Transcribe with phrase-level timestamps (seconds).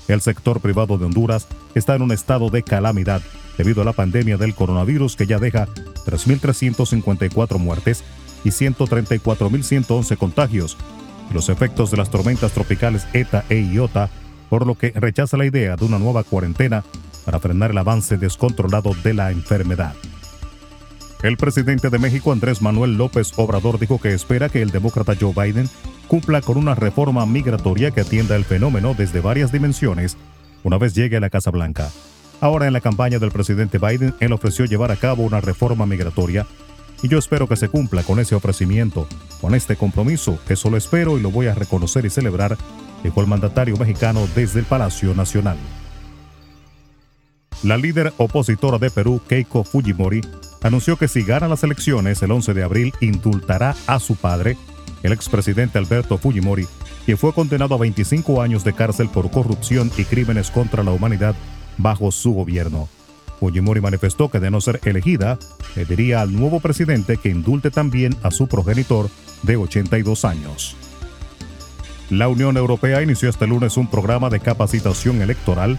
[0.08, 3.24] El sector privado de Honduras está en un estado de calamidad
[3.58, 5.66] debido a la pandemia del coronavirus que ya deja
[6.06, 8.04] 3.354 muertes
[8.44, 10.78] y 134.111 contagios,
[11.32, 14.10] los efectos de las tormentas tropicales ETA e IOTA,
[14.50, 16.84] por lo que rechaza la idea de una nueva cuarentena
[17.26, 19.94] para frenar el avance descontrolado de la enfermedad.
[21.24, 25.34] El presidente de México, Andrés Manuel López Obrador, dijo que espera que el demócrata Joe
[25.34, 25.68] Biden
[26.08, 30.16] cumpla con una reforma migratoria que atienda el fenómeno desde varias dimensiones
[30.64, 31.90] una vez llegue a la Casa Blanca.
[32.40, 36.46] Ahora en la campaña del presidente Biden, él ofreció llevar a cabo una reforma migratoria
[37.02, 39.08] y yo espero que se cumpla con ese ofrecimiento,
[39.42, 40.40] con este compromiso.
[40.50, 42.58] Eso lo espero y lo voy a reconocer y celebrar,
[43.04, 45.58] dijo el mandatario mexicano desde el Palacio Nacional.
[47.64, 50.22] La líder opositora de Perú, Keiko Fujimori,
[50.62, 54.58] anunció que si gana las elecciones el 11 de abril indultará a su padre,
[55.04, 56.68] el expresidente Alberto Fujimori,
[57.06, 61.36] quien fue condenado a 25 años de cárcel por corrupción y crímenes contra la humanidad
[61.78, 62.90] bajo su gobierno.
[63.40, 65.38] Fujimori manifestó que de no ser elegida,
[65.76, 69.10] pediría al nuevo presidente que indulte también a su progenitor
[69.44, 70.76] de 82 años.
[72.10, 75.78] La Unión Europea inició este lunes un programa de capacitación electoral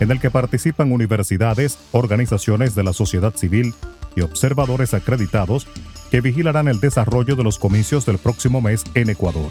[0.00, 3.74] en el que participan universidades, organizaciones de la sociedad civil
[4.14, 5.66] y observadores acreditados
[6.10, 9.50] que vigilarán el desarrollo de los comicios del próximo mes en Ecuador.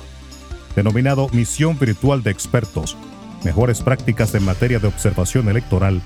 [0.76, 2.98] Denominado Misión Virtual de Expertos,
[3.44, 6.02] Mejores Prácticas en Materia de Observación Electoral,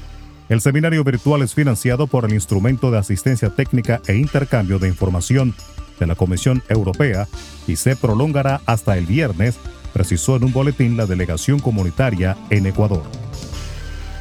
[0.50, 5.54] el seminario virtual es financiado por el Instrumento de Asistencia Técnica e Intercambio de Información
[6.00, 7.28] de la Comisión Europea
[7.68, 9.58] y se prolongará hasta el viernes,
[9.94, 13.04] precisó en un boletín la delegación comunitaria en Ecuador.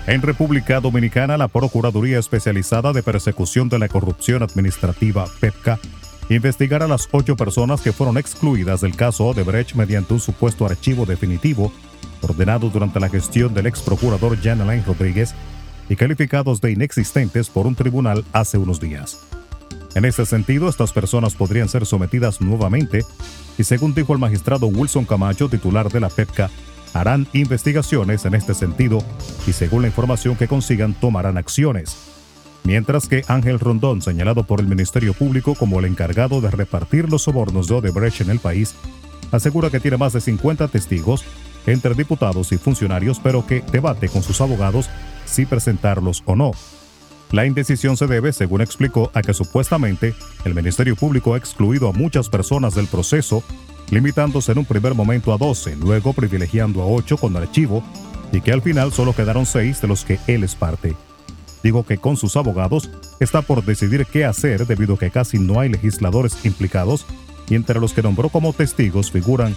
[0.07, 5.79] En República Dominicana, la Procuraduría Especializada de Persecución de la Corrupción Administrativa, PEPCA,
[6.29, 11.07] investigará a las ocho personas que fueron excluidas del caso Odebrecht mediante un supuesto archivo
[11.07, 11.73] definitivo
[12.21, 15.35] ordenado durante la gestión del ex procurador Jan Alain Rodríguez
[15.89, 19.19] y calificados de inexistentes por un tribunal hace unos días.
[19.95, 23.05] En ese sentido, estas personas podrían ser sometidas nuevamente
[23.57, 26.51] y según dijo el magistrado Wilson Camacho, titular de la PEPCA,
[26.95, 29.03] harán investigaciones en este sentido
[29.47, 31.97] y según la información que consigan tomarán acciones.
[32.65, 37.23] Mientras que Ángel Rondón, señalado por el Ministerio Público como el encargado de repartir los
[37.23, 38.75] sobornos de Odebrecht en el país,
[39.33, 41.25] asegura que tiene más de 50 testigos
[41.73, 44.89] entre diputados y funcionarios, pero que debate con sus abogados
[45.25, 46.53] si presentarlos o no.
[47.31, 50.15] La indecisión se debe, según explicó, a que supuestamente
[50.45, 53.43] el Ministerio Público ha excluido a muchas personas del proceso,
[53.91, 57.83] limitándose en un primer momento a 12, luego privilegiando a 8 con archivo,
[58.33, 60.97] y que al final solo quedaron 6 de los que él es parte.
[61.63, 62.89] Digo que con sus abogados
[63.21, 67.05] está por decidir qué hacer debido a que casi no hay legisladores implicados
[67.49, 69.57] y entre los que nombró como testigos figuran